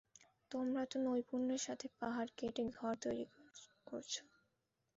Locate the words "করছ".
3.87-4.13